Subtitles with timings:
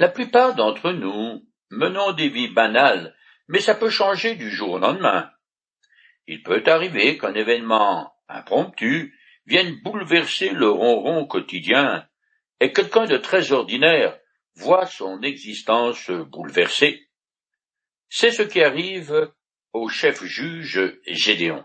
[0.00, 3.14] La plupart d'entre nous menons des vies banales,
[3.48, 5.30] mais ça peut changer du jour au lendemain.
[6.26, 12.08] Il peut arriver qu'un événement impromptu vienne bouleverser le ronron quotidien,
[12.60, 14.18] et quelqu'un de très ordinaire
[14.54, 17.10] voit son existence bouleversée.
[18.08, 19.30] C'est ce qui arrive
[19.74, 21.62] au chef juge Gédéon,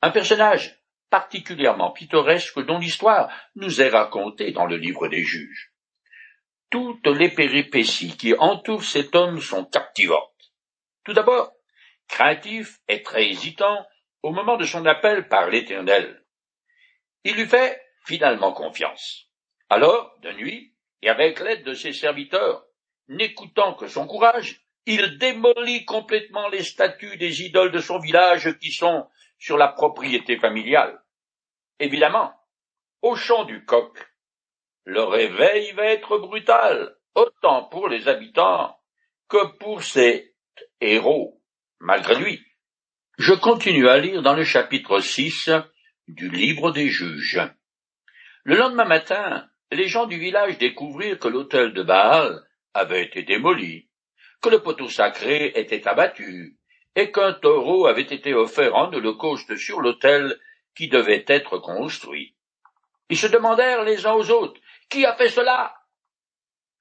[0.00, 0.80] un personnage
[1.10, 5.75] particulièrement pittoresque dont l'histoire nous est racontée dans le livre des juges.
[6.70, 10.52] Toutes les péripéties qui entourent cet homme sont captivantes.
[11.04, 11.52] Tout d'abord,
[12.08, 13.86] craintif et très hésitant
[14.22, 16.24] au moment de son appel par l'Éternel.
[17.24, 19.28] Il lui fait finalement confiance.
[19.68, 22.64] Alors, de nuit, et avec l'aide de ses serviteurs,
[23.08, 28.72] n'écoutant que son courage, il démolit complètement les statues des idoles de son village qui
[28.72, 31.02] sont sur la propriété familiale.
[31.78, 32.32] Évidemment,
[33.02, 33.98] au chant du coq,
[34.86, 38.78] le réveil va être brutal, autant pour les habitants
[39.28, 40.32] que pour ses
[40.80, 41.42] héros,
[41.80, 42.40] malgré lui.
[43.18, 45.50] Je continue à lire dans le chapitre 6
[46.06, 47.42] du livre des juges.
[48.44, 53.88] Le lendemain matin, les gens du village découvrirent que l'autel de Baal avait été démoli,
[54.40, 56.58] que le poteau sacré était abattu,
[56.94, 60.38] et qu'un taureau avait été offert en holocauste sur l'autel
[60.76, 62.36] qui devait être construit.
[63.10, 65.76] Ils se demandèrent les uns aux autres, qui a fait cela?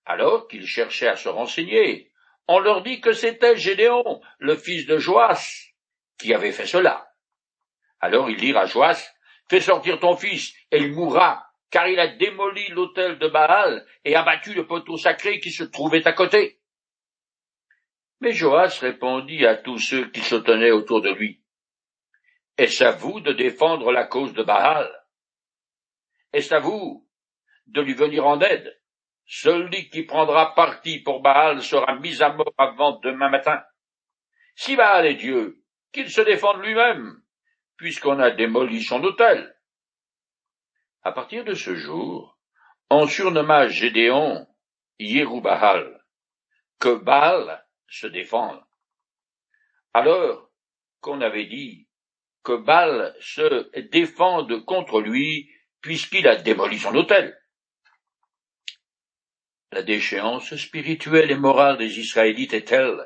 [0.05, 2.11] Alors qu'ils cherchaient à se renseigner,
[2.47, 5.71] on leur dit que c'était Gédéon, le fils de Joas,
[6.19, 7.11] qui avait fait cela.
[7.99, 9.03] Alors ils dirent à Joas,
[9.49, 14.15] fais sortir ton fils, et il mourra, car il a démoli l'autel de Baal et
[14.15, 16.59] abattu le poteau sacré qui se trouvait à côté.
[18.21, 21.43] Mais Joas répondit à tous ceux qui se tenaient autour de lui.
[22.57, 24.89] Est-ce à vous de défendre la cause de Baal?
[26.31, 27.04] Est-ce à vous
[27.67, 28.79] de lui venir en aide?
[29.25, 33.63] Celui qui prendra parti pour Baal sera mis à mort avant demain matin.
[34.55, 37.21] Si Baal est Dieu, qu'il se défende lui-même,
[37.77, 39.55] puisqu'on a démoli son autel.
[41.03, 42.39] À partir de ce jour,
[42.89, 44.47] on surnomma Gédéon
[44.99, 46.03] Yérubahal,
[46.79, 48.61] que Baal se défende.
[49.93, 50.51] Alors
[51.01, 51.87] qu'on avait dit
[52.43, 55.49] que Baal se défende contre lui
[55.81, 57.37] puisqu'il a démoli son autel.
[59.71, 62.97] La déchéance spirituelle et morale des Israélites est telle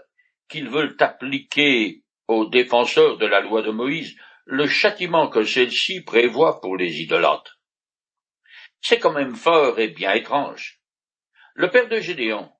[0.47, 4.15] qu'ils veulent appliquer aux défenseurs de la loi de Moïse
[4.45, 7.59] le châtiment que celle-ci prévoit pour les idolâtres.
[8.81, 10.79] C'est quand même fort et bien étrange.
[11.53, 12.51] Le père de Gédéon,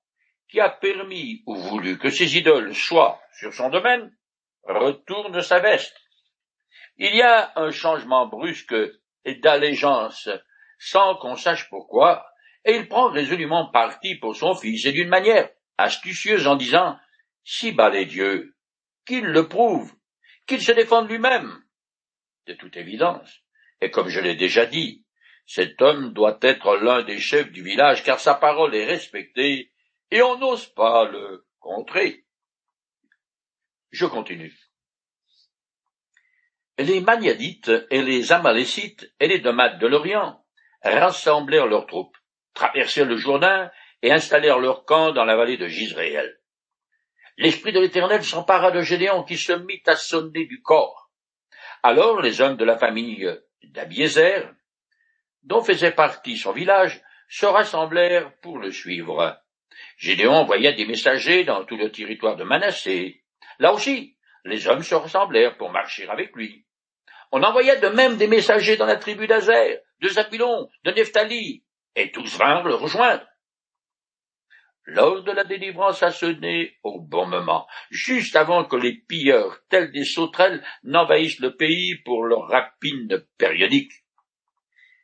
[0.50, 4.16] qui a permis ou voulu que ces idoles soient sur son domaine,
[4.64, 5.96] retourne sa veste
[7.00, 8.76] il y a un changement brusque
[9.26, 10.30] d'allégeance
[10.78, 12.26] sans qu'on sache pourquoi,
[12.70, 16.98] et il prend résolument parti pour son fils et d'une manière astucieuse en disant
[17.44, 18.56] Si bas les dieux,
[19.06, 19.94] qu'il le prouve,
[20.46, 21.64] qu'il se défende lui-même.
[22.48, 23.42] De toute évidence,
[23.82, 25.06] et comme je l'ai déjà dit,
[25.46, 29.72] cet homme doit être l'un des chefs du village car sa parole est respectée
[30.12, 32.26] et on n'ose pas le contrer.
[33.92, 34.56] Je continue
[36.80, 40.42] les Maniadites et les Amalécites et les Domades de l'Orient
[40.82, 42.18] rassemblèrent leurs troupes,
[42.54, 43.72] traversèrent le Jourdain
[44.02, 46.40] et installèrent leur camp dans la vallée de Gisréel.
[47.38, 51.10] L'Esprit de l'Éternel s'empara de Gédéon qui se mit à sonner du corps.
[51.84, 53.30] Alors les hommes de la famille
[53.64, 54.54] d'Abiézer,
[55.44, 59.40] dont faisait partie son village, se rassemblèrent pour le suivre.
[59.98, 63.24] Gédéon envoya des messagers dans tout le territoire de Manassé.
[63.60, 66.66] Là aussi, les hommes se rassemblèrent pour marcher avec lui.
[67.32, 71.64] On envoya de même des messagers dans la tribu d'Azer, de Zabulon, de Nephtali,
[71.96, 73.26] et tous vinrent le rejoindre.
[74.86, 79.92] L'heure de la délivrance a sonné au bon moment, juste avant que les pilleurs, tels
[79.92, 83.92] des sauterelles, n'envahissent le pays pour leur rapine périodique.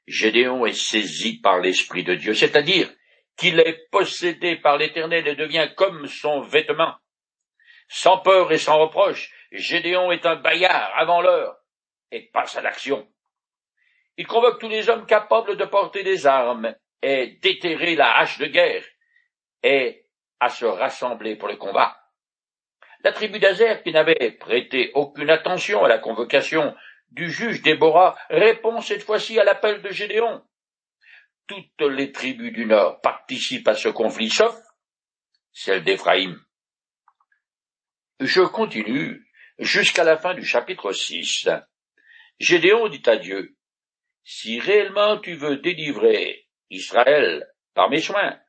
[0.07, 2.91] Gédéon est saisi par l'Esprit de Dieu, c'est-à-dire
[3.37, 6.95] qu'il est possédé par l'Éternel et devient comme son vêtement.
[7.87, 11.57] Sans peur et sans reproche, Gédéon est un baillard avant l'heure,
[12.11, 13.07] et passe à l'action.
[14.17, 18.45] Il convoque tous les hommes capables de porter des armes et d'éterrer la hache de
[18.45, 18.83] guerre,
[19.61, 20.05] et
[20.39, 21.97] à se rassembler pour le combat.
[23.03, 26.75] La tribu d'Azer, qui n'avait prêté aucune attention à la convocation
[27.11, 30.43] du juge Déborah, répond cette fois-ci à l'appel de Gédéon.
[31.47, 34.55] Toutes les tribus du Nord participent à ce conflit, sauf
[35.51, 36.41] celle d'Éphraïm.
[38.19, 39.25] Je continue
[39.59, 41.49] jusqu'à la fin du chapitre 6.
[42.39, 43.54] Gédéon dit à Dieu,
[44.27, 48.39] Si réellement tu veux délivrer Israël par mes soins,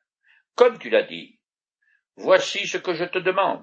[0.54, 1.38] comme tu l'as dit,
[2.16, 3.62] voici ce que je te demande.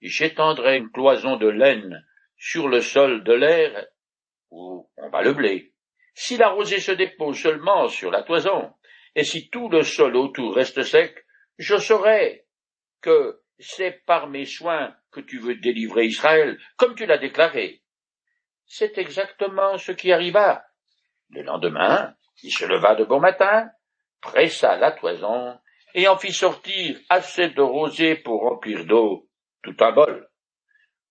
[0.00, 2.02] J'étendrai une cloison de laine
[2.38, 3.86] sur le sol de l'air
[4.50, 5.74] où on va le blé.
[6.14, 8.72] Si la rosée se dépose seulement sur la toison,
[9.14, 11.26] et si tout le sol autour reste sec,
[11.58, 12.46] je saurai
[13.02, 17.82] que c'est par mes soins que tu veux délivrer Israël, comme tu l'as déclaré.
[18.64, 20.64] C'est exactement ce qui arriva.
[21.32, 23.70] Le lendemain, il se leva de bon matin,
[24.20, 25.58] pressa la toison,
[25.94, 29.28] et en fit sortir assez de rosée pour remplir d'eau
[29.62, 30.28] tout un bol.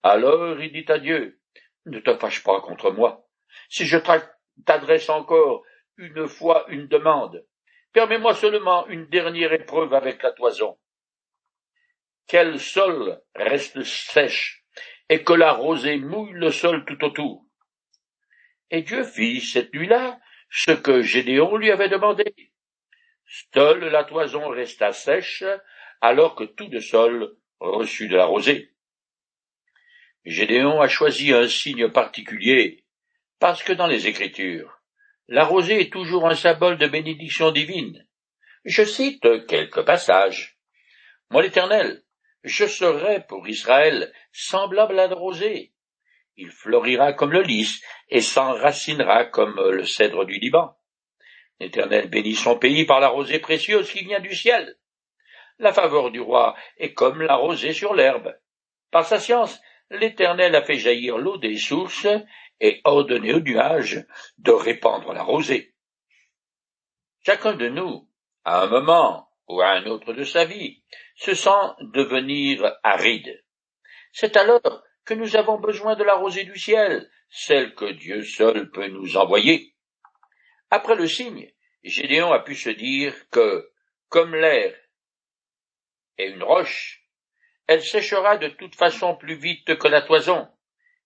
[0.04, 1.40] Alors il dit à Dieu,
[1.86, 3.26] ne te fâche pas contre moi.
[3.70, 3.98] Si je
[4.66, 5.64] t'adresse encore
[5.98, 7.46] une fois une demande,
[7.94, 10.78] permets-moi seulement une dernière épreuve avec la toison.
[12.28, 14.64] Quel sol reste sèche
[15.10, 17.46] et que la rosée mouille le sol tout autour.
[18.72, 20.20] Et Dieu fit cette nuit-là
[20.50, 22.34] ce que Gédéon lui avait demandé.
[23.54, 25.44] Seule la toison resta sèche,
[26.02, 28.72] alors que tout le sol reçut de la rosée.
[30.26, 32.86] Gédéon a choisi un signe particulier,
[33.40, 34.82] parce que dans les Écritures,
[35.28, 38.06] la rosée est toujours un symbole de bénédiction divine.
[38.66, 40.58] Je cite quelques passages.
[41.30, 42.04] Moi l'Éternel,
[42.44, 45.71] je serai pour Israël semblable à la rosée.
[46.42, 50.76] Il florira comme le lys et s'enracinera comme le cèdre du Liban.
[51.60, 54.76] L'Éternel bénit son pays par la rosée précieuse qui vient du ciel.
[55.60, 58.36] La faveur du roi est comme la rosée sur l'herbe.
[58.90, 59.62] Par sa science,
[59.92, 62.08] l'Éternel a fait jaillir l'eau des sources
[62.60, 64.04] et ordonné aux nuages
[64.40, 65.76] de répandre la rosée.
[67.24, 68.10] Chacun de nous,
[68.46, 70.82] à un moment ou à un autre de sa vie,
[71.18, 73.44] se sent devenir aride.
[74.12, 78.70] C'est alors que nous avons besoin de la rosée du ciel, celle que Dieu seul
[78.72, 79.74] peut nous envoyer.
[80.70, 81.52] Après le signe,
[81.84, 83.72] Gédéon a pu se dire que,
[84.10, 84.76] comme l'air
[86.18, 87.04] est une roche,
[87.68, 90.48] elle séchera de toute façon plus vite que la toison,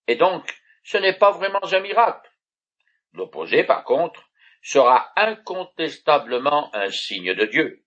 [0.06, 0.44] et donc
[0.82, 2.30] ce n'est pas vraiment un miracle.
[3.12, 4.30] L'opposé, par contre,
[4.62, 7.84] sera incontestablement un signe de Dieu.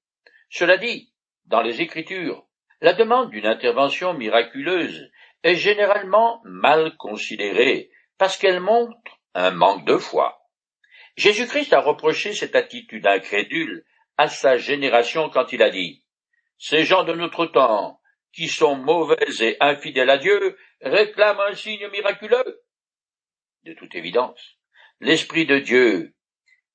[0.50, 1.14] Cela dit,
[1.46, 2.46] dans les Écritures,
[2.82, 5.12] la demande d'une intervention miraculeuse
[5.44, 10.42] est généralement mal considérée parce qu'elle montre un manque de foi.
[11.16, 13.86] Jésus-Christ a reproché cette attitude incrédule
[14.18, 16.04] à sa génération quand il a dit
[16.58, 18.00] Ces gens de notre temps,
[18.34, 22.62] qui sont mauvais et infidèles à Dieu, réclament un signe miraculeux.
[23.64, 24.58] De toute évidence,
[25.00, 26.16] l'Esprit de Dieu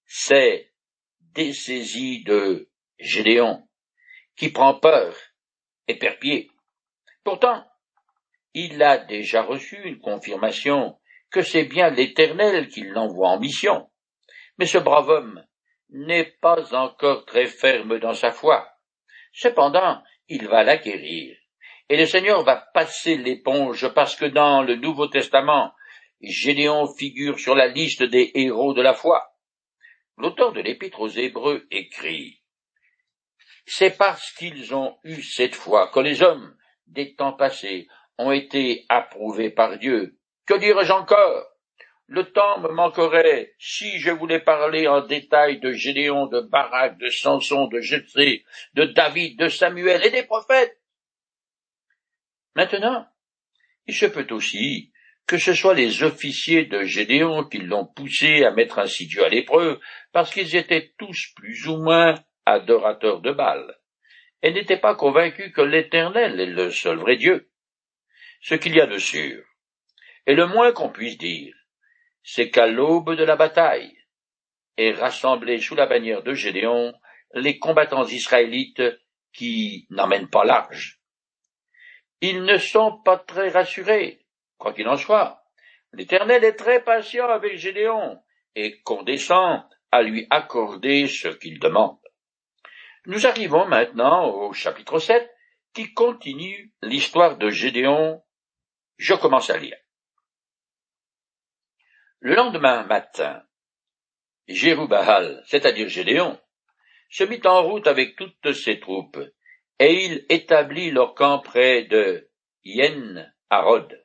[0.06, 0.72] s'est
[1.20, 2.69] dessaisi de
[2.99, 3.66] Gédéon,
[4.37, 5.16] qui prend peur
[5.88, 6.50] et perd pied.
[7.25, 7.66] Pourtant,
[8.54, 10.96] il a déjà reçu une confirmation
[11.30, 13.90] que c'est bien l'Éternel qui l'envoie en mission.
[14.58, 15.44] Mais ce brave homme
[15.90, 18.68] n'est pas encore très ferme dans sa foi.
[19.32, 21.36] Cependant, il va l'acquérir.
[21.88, 25.74] Et le Seigneur va passer l'éponge parce que dans le Nouveau Testament,
[26.22, 29.34] Gédéon figure sur la liste des héros de la foi.
[30.16, 32.40] L'auteur de l'Épître aux Hébreux écrit
[33.66, 36.56] C'est parce qu'ils ont eu cette foi que les hommes
[36.86, 37.88] des temps passés
[38.19, 40.16] ont été approuvés par Dieu.
[40.46, 41.46] Que dirais-je encore?
[42.06, 47.08] Le temps me manquerait si je voulais parler en détail de Gédéon, de Barak, de
[47.08, 48.44] Samson, de Jéthé,
[48.75, 50.78] de David, de Samuel et des prophètes.
[52.54, 53.06] Maintenant,
[53.87, 54.92] il se peut aussi
[55.26, 59.28] que ce soit les officiers de Gédéon qui l'ont poussé à mettre ainsi Dieu à
[59.28, 59.80] l'épreuve,
[60.12, 63.75] parce qu'ils étaient tous plus ou moins adorateurs de Baal,
[64.42, 67.50] et n'étaient pas convaincus que l'Éternel est le seul vrai Dieu.
[68.46, 69.42] Ce qu'il y a de sûr,
[70.26, 71.56] et le moins qu'on puisse dire,
[72.22, 73.96] c'est qu'à l'aube de la bataille,
[74.76, 76.92] est rassemblés sous la bannière de Gédéon
[77.32, 78.82] les combattants israélites
[79.32, 81.00] qui n'emmènent pas large.
[82.20, 84.26] Ils ne sont pas très rassurés,
[84.58, 85.42] quoi qu'il en soit.
[85.94, 88.20] L'Éternel est très patient avec Gédéon
[88.54, 91.98] et condescend à lui accorder ce qu'il demande.
[93.06, 95.30] Nous arrivons maintenant au chapitre 7
[95.72, 98.20] qui continue l'histoire de Gédéon.
[98.96, 99.76] Je commence à lire.
[102.20, 103.42] Le lendemain matin,
[104.48, 106.40] Jérubbahal, c'est-à-dire Gédéon,
[107.10, 109.18] se mit en route avec toutes ses troupes,
[109.78, 112.30] et il établit leur camp près de
[112.64, 114.04] Yen Harod.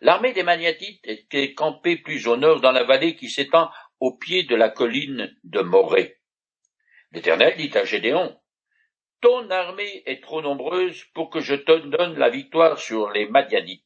[0.00, 4.42] L'armée des Maniatites était campée plus au nord dans la vallée qui s'étend au pied
[4.42, 6.20] de la colline de Morée.
[7.12, 8.38] L'Éternel dit à Gédéon,
[9.22, 13.85] Ton armée est trop nombreuse pour que je te donne la victoire sur les Madianites.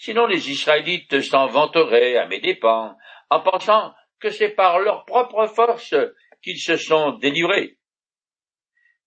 [0.00, 2.96] Sinon les Israélites s'en vanteraient à mes dépens,
[3.28, 5.94] en pensant que c'est par leur propre force
[6.40, 7.76] qu'ils se sont délivrés.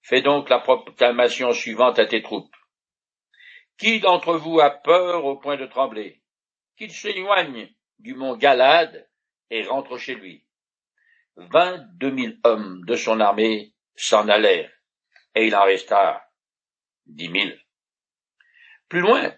[0.03, 2.55] Fais donc la proclamation suivante à tes troupes.
[3.79, 6.21] Qui d'entre vous a peur au point de trembler?
[6.77, 9.09] Qu'il s'éloigne du mont Galade
[9.49, 10.45] et rentre chez lui.
[11.37, 14.71] Vingt-deux mille hommes de son armée s'en allèrent,
[15.33, 16.23] et il en resta
[17.07, 17.59] dix mille.
[18.89, 19.33] Plus loin,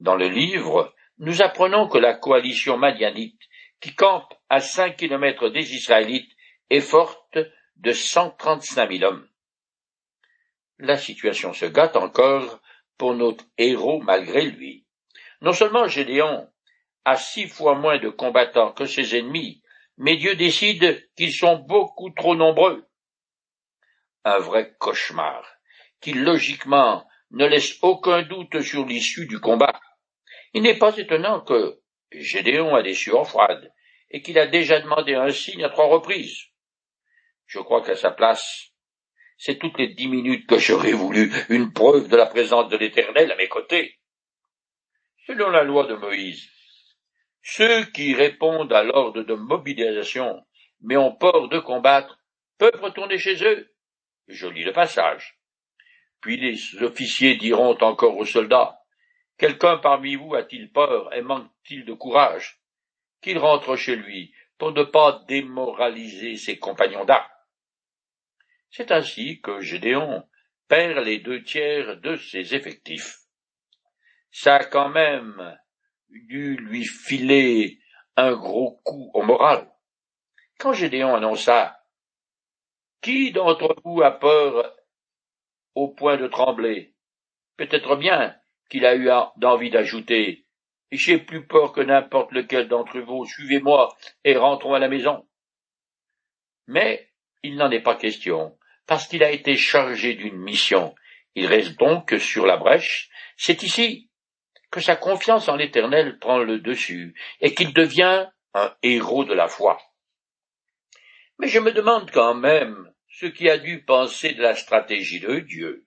[0.00, 3.40] dans le livre, nous apprenons que la coalition madianite,
[3.80, 6.32] qui campe à cinq kilomètres des Israélites,
[6.70, 7.38] est forte
[7.76, 9.28] de cent trente-cinq mille hommes.
[10.78, 12.60] La situation se gâte encore
[12.98, 14.86] pour notre héros malgré lui.
[15.40, 16.50] Non seulement Gédéon
[17.04, 19.62] a six fois moins de combattants que ses ennemis,
[19.96, 22.86] mais Dieu décide qu'ils sont beaucoup trop nombreux.
[24.24, 25.44] Un vrai cauchemar,
[26.00, 29.80] qui logiquement ne laisse aucun doute sur l'issue du combat.
[30.52, 31.80] Il n'est pas étonnant que
[32.12, 33.72] Gédéon a des sueurs froides
[34.10, 36.44] et qu'il a déjà demandé un signe à trois reprises.
[37.46, 38.70] Je crois qu'à sa place,
[39.36, 43.32] c'est toutes les dix minutes que j'aurais voulu une preuve de la présence de l'Éternel
[43.32, 43.98] à mes côtés.
[45.26, 46.48] Selon la loi de Moïse,
[47.42, 50.40] ceux qui répondent à l'ordre de mobilisation,
[50.82, 52.18] mais ont peur de combattre,
[52.58, 53.74] peuvent retourner chez eux.
[54.28, 55.36] Je lis le passage.
[56.24, 58.80] Puis les officiers diront encore aux soldats,
[59.36, 62.62] Quelqu'un parmi vous a-t-il peur et manque-t-il de courage?
[63.20, 67.30] Qu'il rentre chez lui pour ne pas démoraliser ses compagnons d'armes?
[68.70, 70.26] C'est ainsi que Gédéon
[70.66, 73.18] perd les deux tiers de ses effectifs.
[74.30, 75.58] Ça a quand même
[76.08, 77.80] dû lui filer
[78.16, 79.70] un gros coup au moral.
[80.58, 81.84] Quand Gédéon annonça
[83.02, 84.74] Qui d'entre vous a peur
[85.74, 86.92] au point de trembler?
[87.56, 88.36] Peut-être bien
[88.70, 90.44] qu'il a eu d'envie d'ajouter
[90.90, 95.26] J'ai plus peur que n'importe lequel d'entre vous, suivez-moi et rentrons à la maison.
[96.66, 97.10] Mais
[97.42, 100.94] il n'en est pas question parce qu'il a été chargé d'une mission.
[101.34, 103.10] Il reste donc sur la brèche.
[103.36, 104.10] C'est ici
[104.70, 109.46] que sa confiance en l'Éternel prend le dessus, et qu'il devient un héros de la
[109.46, 109.80] foi.
[111.38, 115.40] Mais je me demande quand même ce qui a dû penser de la stratégie de
[115.40, 115.86] Dieu.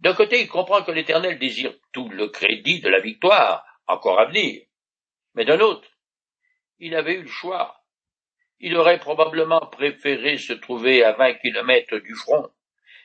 [0.00, 4.26] D'un côté, il comprend que l'Éternel désire tout le crédit de la victoire, encore à
[4.26, 4.62] venir.
[5.34, 5.88] Mais d'un autre,
[6.78, 7.86] il avait eu le choix
[8.58, 12.48] il aurait probablement préféré se trouver à vingt kilomètres du front,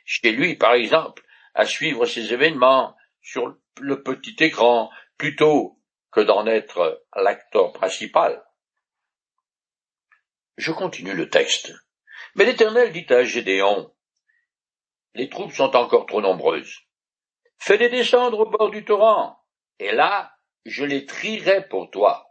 [0.05, 1.23] chez lui par exemple,
[1.53, 5.77] à suivre ces événements sur le petit écran, plutôt
[6.11, 8.43] que d'en être l'acteur principal.
[10.57, 11.73] Je continue le texte.
[12.35, 13.91] Mais l'Éternel dit à Gédéon,
[15.13, 16.79] les troupes sont encore trop nombreuses.
[17.57, 19.43] Fais-les descendre au bord du torrent,
[19.79, 20.33] et là,
[20.65, 22.27] je les trierai pour toi.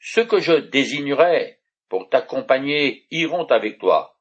[0.00, 4.18] Ce que je désignerai pour t'accompagner iront avec toi.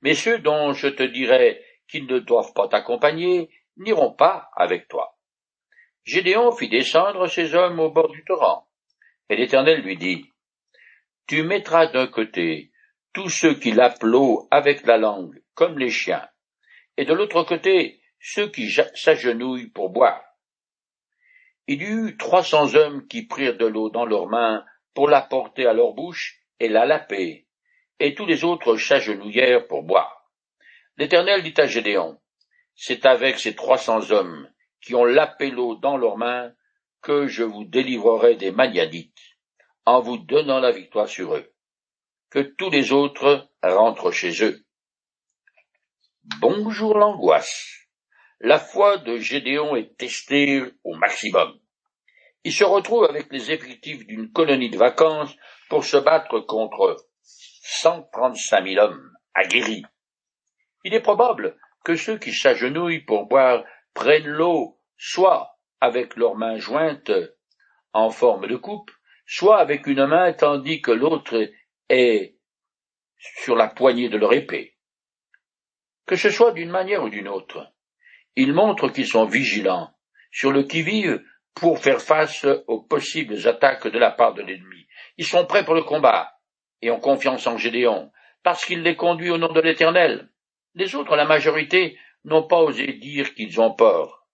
[0.00, 5.18] Mais ceux dont je te dirai qu'ils ne doivent pas t'accompagner n'iront pas avec toi.
[6.04, 8.68] Gédéon fit descendre ses hommes au bord du torrent.
[9.28, 10.24] Et l'Éternel lui dit,
[11.26, 12.69] Tu mettras d'un côté
[13.12, 16.28] tous ceux qui l'appelent avec la langue, comme les chiens,
[16.96, 20.22] et de l'autre côté ceux qui s'agenouillent pour boire.
[21.66, 24.64] Il y eut trois cents hommes qui prirent de l'eau dans leurs mains
[24.94, 27.46] pour la porter à leur bouche et la lapée,
[27.98, 30.30] et tous les autres s'agenouillèrent pour boire.
[30.96, 32.20] L'Éternel dit à Gédéon,
[32.74, 34.50] C'est avec ces trois cents hommes
[34.80, 36.52] qui ont lapé l'eau dans leurs mains
[37.02, 39.36] que je vous délivrerai des Maniadites,
[39.86, 41.52] en vous donnant la victoire sur eux.
[42.30, 44.64] Que tous les autres rentrent chez eux.
[46.38, 47.88] Bonjour l'angoisse.
[48.38, 51.58] La foi de Gédéon est testée au maximum.
[52.44, 55.34] Il se retrouve avec les effectifs d'une colonie de vacances
[55.68, 59.82] pour se battre contre cent trente-cinq mille hommes aguerris.
[60.84, 66.58] Il est probable que ceux qui s'agenouillent pour boire prennent l'eau soit avec leurs mains
[66.58, 67.10] jointes
[67.92, 68.92] en forme de coupe,
[69.26, 71.50] soit avec une main tandis que l'autre
[71.90, 72.36] est
[73.18, 74.76] sur la poignée de leur épée.
[76.06, 77.70] Que ce soit d'une manière ou d'une autre,
[78.36, 79.92] ils montrent qu'ils sont vigilants,
[80.30, 81.22] sur le qui-vive
[81.54, 84.86] pour faire face aux possibles attaques de la part de l'ennemi.
[85.18, 86.32] Ils sont prêts pour le combat
[86.80, 88.10] et ont confiance en Gédéon,
[88.42, 90.30] parce qu'il les conduit au nom de l'Éternel.
[90.74, 94.26] Les autres, la majorité, n'ont pas osé dire qu'ils ont peur.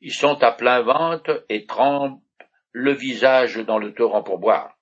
[0.00, 2.22] Ils sont à plein ventre et trempent
[2.70, 4.78] le visage dans le torrent pour boire.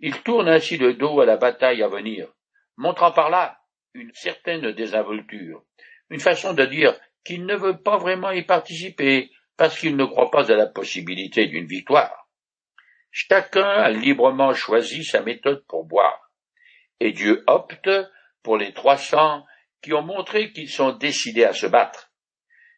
[0.00, 2.28] Ils tournent ainsi le dos à la bataille à venir,
[2.76, 3.60] montrant par là
[3.94, 5.64] une certaine désinvolture,
[6.10, 10.30] une façon de dire qu'ils ne veulent pas vraiment y participer, parce qu'ils ne croient
[10.30, 12.28] pas à la possibilité d'une victoire.
[13.10, 16.30] Chacun a librement choisi sa méthode pour boire,
[17.00, 17.90] et Dieu opte
[18.42, 19.44] pour les trois cents
[19.82, 22.12] qui ont montré qu'ils sont décidés à se battre.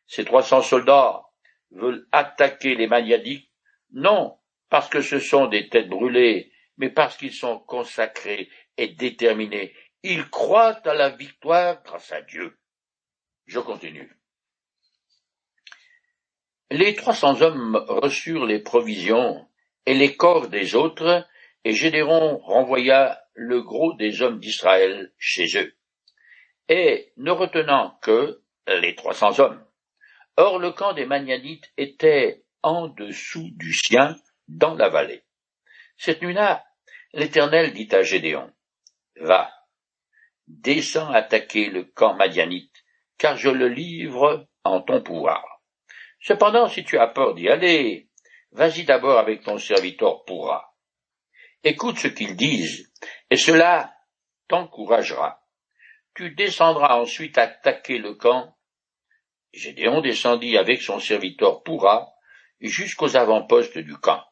[0.07, 1.23] Ces trois cents soldats
[1.71, 3.53] veulent attaquer les Magnadiques,
[3.93, 4.39] non
[4.71, 9.75] parce que ce sont des têtes brûlées, mais parce qu'ils sont consacrés et déterminés.
[10.03, 12.59] Ils croient à la victoire grâce à Dieu.
[13.45, 14.11] Je continue.
[16.71, 19.47] Les trois cents hommes reçurent les provisions
[19.85, 21.29] et les corps des autres,
[21.65, 25.75] et Gédéon renvoya le gros des hommes d'Israël chez eux,
[26.69, 29.63] et ne retenant que les trois cents hommes.
[30.39, 34.17] Or le camp des Magnanites était en dessous du sien,
[34.49, 35.23] dans la vallée.
[35.97, 36.65] Cette nuit-là,
[37.12, 38.52] l'Éternel dit à Gédéon,
[39.17, 39.52] Va,
[40.47, 42.75] descends attaquer le camp madianite,
[43.19, 45.45] car je le livre en ton pouvoir.
[46.21, 48.09] Cependant, si tu as peur d'y aller,
[48.52, 50.75] vas-y d'abord avec ton serviteur pourra.
[51.64, 52.93] Écoute ce qu'ils disent,
[53.31, 53.95] et cela
[54.49, 55.43] t'encouragera.
[56.14, 58.57] Tu descendras ensuite attaquer le camp.
[59.52, 62.12] Gédéon descendit avec son serviteur pourra
[62.61, 64.23] jusqu'aux avant-postes du camp.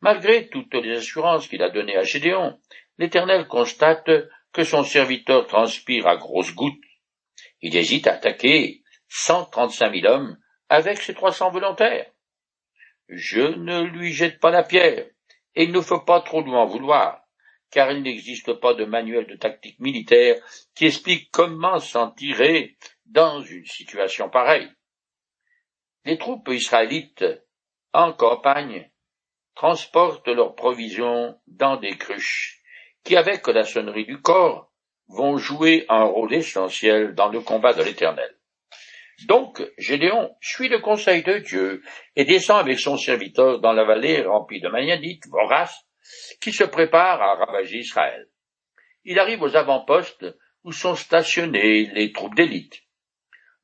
[0.00, 2.60] Malgré toutes les assurances qu'il a données à Gédéon,
[2.98, 4.10] l'Éternel constate
[4.52, 6.74] que son serviteur transpire à grosses gouttes.
[7.60, 10.38] Il hésite à attaquer cent trente-cinq mille hommes
[10.68, 12.10] avec ses trois cents volontaires.
[13.08, 15.06] Je ne lui jette pas la pierre,
[15.54, 17.22] et il ne faut pas trop lui en vouloir,
[17.70, 20.36] car il n'existe pas de manuel de tactique militaire
[20.74, 24.70] qui explique comment s'en tirer dans une situation pareille.
[26.04, 27.24] Les troupes israélites
[27.92, 28.90] en campagne
[29.56, 32.62] transportent leurs provisions dans des cruches,
[33.02, 34.70] qui avec la sonnerie du corps
[35.08, 38.36] vont jouer un rôle essentiel dans le combat de l'Éternel.
[39.26, 41.82] Donc Gédéon suit le conseil de Dieu
[42.16, 45.86] et descend avec son serviteur dans la vallée remplie de Magnadites, voraces,
[46.40, 48.28] qui se préparent à ravager Israël.
[49.04, 50.26] Il arrive aux avant-postes
[50.64, 52.82] où sont stationnées les troupes d'élite.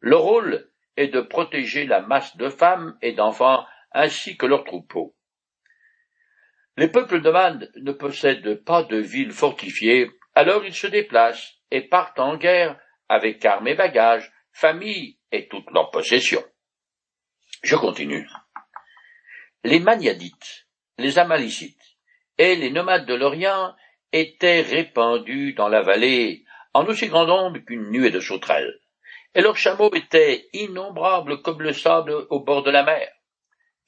[0.00, 5.14] Le rôle est de protéger la masse de femmes et d'enfants ainsi que leurs troupeaux.
[6.76, 12.19] Les peuples nomades ne possèdent pas de villes fortifiées, alors ils se déplacent et partent
[12.19, 16.45] en guerre avec armes et bagages, familles et toutes leurs possessions.
[17.63, 18.26] Je continue.
[19.65, 20.67] Les Magnadites,
[20.99, 21.99] les Amalicites
[22.39, 23.76] et les nomades de l'Orient
[24.13, 28.80] étaient répandus dans la vallée en aussi grande ombre qu'une nuée de sauterelles,
[29.35, 33.08] et leurs chameaux étaient innombrables comme le sable au bord de la mer.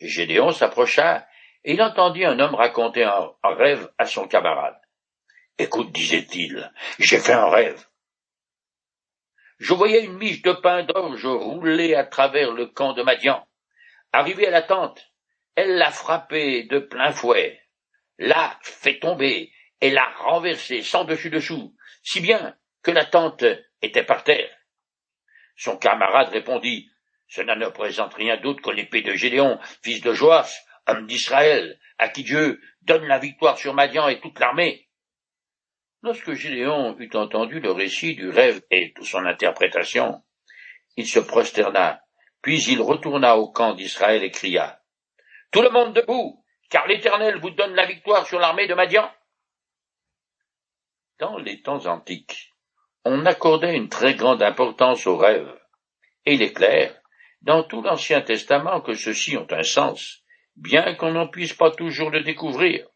[0.00, 1.26] Gédéon s'approcha
[1.64, 4.78] il entendit un homme raconter un, rêve à son camarade.
[5.58, 7.86] Écoute, disait-il, j'ai fait un rêve.
[9.58, 13.46] Je voyais une miche de pain d'orge rouler à travers le camp de Madian.
[14.12, 15.10] Arrivée à la tente,
[15.54, 17.62] elle l'a frappé de plein fouet,
[18.18, 23.44] l'a fait tomber et l'a renversé sans dessus-dessous, si bien que la tente
[23.80, 24.50] était par terre.
[25.56, 26.90] Son camarade répondit,
[27.28, 30.50] Cela ne représente rien d'autre que l'épée de Gédéon, fils de Joas,
[30.86, 34.88] homme d'Israël, à qui Dieu donne la victoire sur Madian et toute l'armée.
[36.02, 40.22] Lorsque Gédéon eut entendu le récit du rêve et de son interprétation,
[40.96, 42.02] il se prosterna,
[42.42, 44.82] puis il retourna au camp d'Israël et cria
[45.50, 49.10] Tout le monde debout, car l'Éternel vous donne la victoire sur l'armée de Madian.
[51.18, 52.52] Dans les temps antiques,
[53.04, 55.58] on accordait une très grande importance aux rêves,
[56.26, 57.00] et il est clair,
[57.42, 60.23] dans tout l'Ancien Testament, que ceux-ci ont un sens,
[60.56, 62.86] bien qu'on n'en puisse pas toujours le découvrir.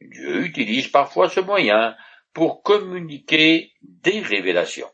[0.00, 1.96] Dieu utilise parfois ce moyen
[2.32, 4.90] pour communiquer des révélations.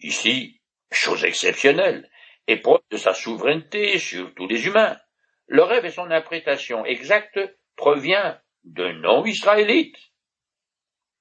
[0.00, 2.08] Ici, chose exceptionnelle,
[2.46, 4.98] et preuve de sa souveraineté sur tous les humains,
[5.46, 7.40] le rêve et son interprétation exacte
[7.76, 9.96] provient d'un non-israélite.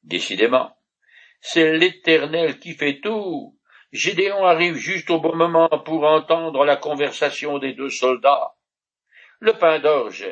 [0.04, 0.76] Décidément,
[1.42, 3.58] c'est l'Éternel qui fait tout.
[3.92, 8.56] Gédéon arrive juste au bon moment pour entendre la conversation des deux soldats.
[9.44, 10.26] Le pain d'orge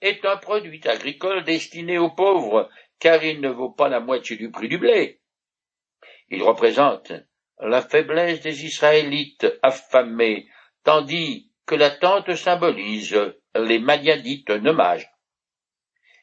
[0.00, 4.50] est un produit agricole destiné aux pauvres, car il ne vaut pas la moitié du
[4.50, 5.20] prix du blé.
[6.30, 7.12] Il représente
[7.60, 10.48] la faiblesse des Israélites affamés,
[10.82, 15.04] tandis que la tente symbolise les Madianites nomades.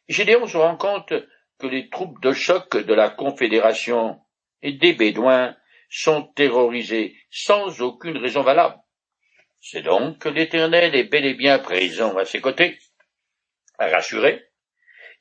[0.07, 1.13] Gédéon se rend compte
[1.59, 4.19] que les troupes de choc de la Confédération
[4.63, 5.55] et des Bédouins
[5.91, 8.79] sont terrorisées sans aucune raison valable.
[9.61, 12.79] C'est donc que l'Éternel est bel et bien présent à ses côtés.
[13.77, 14.43] Rassuré,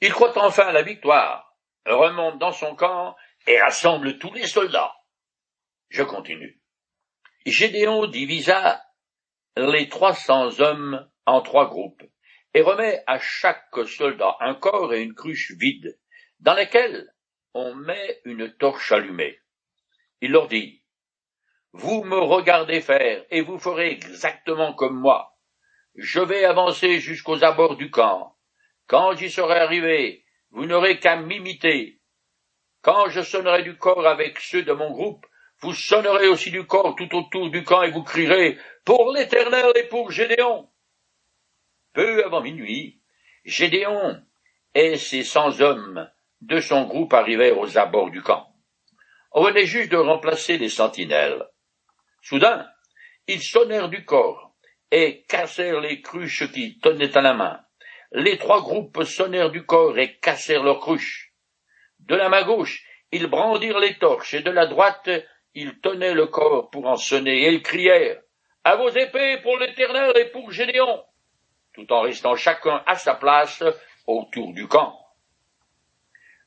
[0.00, 3.14] il croit enfin à la victoire, remonte dans son camp
[3.46, 4.94] et rassemble tous les soldats.
[5.90, 6.59] Je continue.
[7.44, 8.83] Gédéon divisa
[9.57, 12.03] les trois cents hommes en trois groupes
[12.55, 15.98] et remet à chaque soldat un corps et une cruche vide,
[16.40, 17.12] dans laquelle
[17.53, 19.38] on met une torche allumée.
[20.22, 20.79] Il leur dit
[21.72, 25.37] vous me regardez faire, et vous ferez exactement comme moi.
[25.94, 28.37] Je vais avancer jusqu'aux abords du camp.
[28.87, 32.00] Quand j'y serai arrivé, vous n'aurez qu'à m'imiter.
[32.83, 35.26] Quand je sonnerai du corps avec ceux de mon groupe,
[35.61, 39.85] vous sonnerez aussi du corps tout autour du camp et vous crierez Pour l'Éternel et
[39.85, 40.68] pour Gédéon.
[41.92, 43.00] Peu avant minuit,
[43.44, 44.22] Gédéon
[44.74, 46.09] et ses cent hommes
[46.40, 48.46] de son groupe arrivèrent aux abords du camp.
[49.33, 51.44] On venait juste de remplacer les sentinelles.
[52.20, 52.68] Soudain,
[53.26, 54.54] ils sonnèrent du corps
[54.90, 57.61] et cassèrent les cruches qu'ils tenaient à la main.
[58.12, 61.33] Les trois groupes sonnèrent du corps et cassèrent leurs cruches.
[62.00, 65.09] De la main gauche, ils brandirent les torches et de la droite,
[65.54, 68.20] ils tenaient le corps pour en sonner et ils crièrent
[68.64, 71.04] À vos épées pour l'Éternel et pour Gédéon
[71.72, 73.62] tout en restant chacun à sa place
[74.06, 74.98] autour du camp.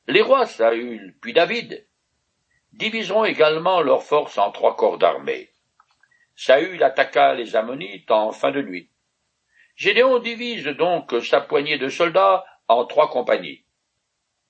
[0.06, 1.86] Les rois Saül puis David
[2.72, 5.50] diviseront également leurs forces en trois corps d'armée.
[6.36, 8.90] Saül attaqua les Ammonites en fin de nuit.
[9.76, 13.64] Gédéon divise donc sa poignée de soldats en trois compagnies.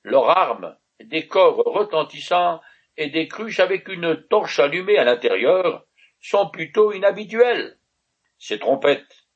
[0.03, 2.61] Leurs armes, des corps retentissants
[2.97, 5.85] et des cruches avec une torche allumée à l'intérieur,
[6.21, 7.79] sont plutôt inhabituelles.
[8.39, 9.27] Ces trompettes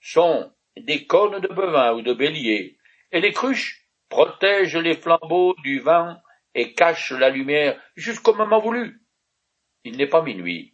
[0.00, 2.78] sont des cornes de bovin ou de bélier,
[3.12, 6.20] et les cruches protègent les flambeaux du vin
[6.54, 9.00] et cachent la lumière jusqu'au moment voulu.
[9.84, 10.73] Il n'est pas minuit,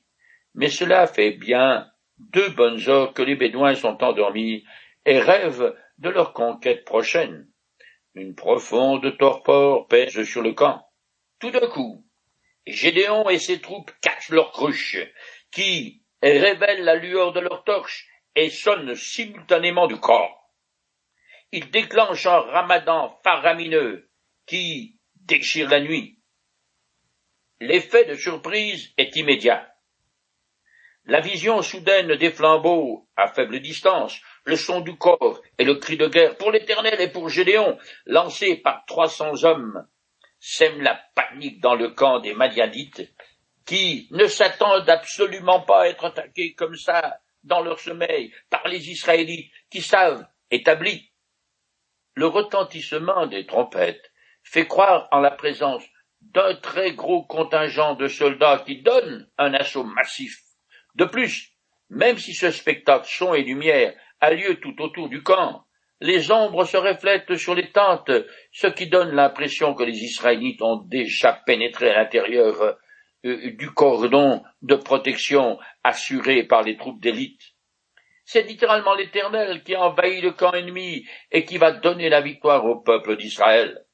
[0.55, 4.65] mais cela fait bien deux bonnes heures que les Bédouins sont endormis
[5.07, 7.49] et rêvent de leur conquête prochaine.
[8.15, 10.87] Une profonde torpeur pèse sur le camp.
[11.39, 12.05] Tout d'un coup,
[12.67, 14.99] Gédéon et ses troupes cachent leurs cruches,
[15.51, 20.53] qui révèlent la lueur de leurs torches et sonnent simultanément du corps.
[21.53, 24.11] Ils déclenchent un ramadan faramineux
[24.47, 26.19] qui déchire la nuit.
[27.61, 29.70] L'effet de surprise est immédiat.
[31.11, 35.97] La vision soudaine des flambeaux à faible distance, le son du corps et le cri
[35.97, 39.89] de guerre pour l'Éternel et pour Gédéon, lancés par trois cents hommes,
[40.39, 43.13] sèment la panique dans le camp des Madianites,
[43.67, 48.89] qui ne s'attendent absolument pas à être attaqués comme ça dans leur sommeil par les
[48.89, 51.11] Israélites qui savent, établis.
[52.15, 54.13] Le retentissement des trompettes
[54.45, 55.83] fait croire en la présence
[56.21, 60.41] d'un très gros contingent de soldats qui donnent un assaut massif.
[60.95, 61.53] De plus,
[61.89, 65.65] même si ce spectacle son et lumière a lieu tout autour du camp,
[66.01, 68.11] les ombres se reflètent sur les tentes,
[68.53, 72.79] ce qui donne l'impression que les Israélites ont déjà pénétré à l'intérieur
[73.25, 77.43] euh, du cordon de protection assuré par les troupes d'élite.
[78.25, 82.65] C'est littéralement l'Éternel qui a envahi le camp ennemi et qui va donner la victoire
[82.65, 83.85] au peuple d'Israël.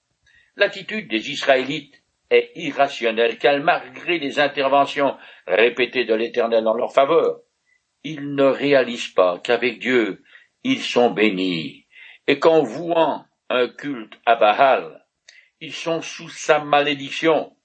[0.56, 7.40] L'attitude des Israélites est irrationnelle, car malgré les interventions répétées de l'Éternel en leur faveur,
[8.02, 10.22] ils ne réalisent pas qu'avec Dieu,
[10.64, 11.86] ils sont bénis,
[12.26, 15.04] et qu'en vouant un culte à Baal,
[15.60, 17.56] ils sont sous sa malédiction,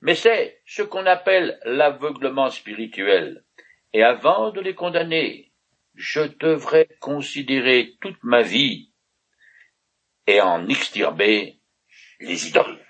[0.00, 3.44] mais c'est ce qu'on appelle l'aveuglement spirituel.
[3.92, 5.52] Et avant de les condamner,
[5.94, 8.92] je devrais considérer toute ma vie
[10.26, 11.60] et en extirper
[12.20, 12.87] les idoles.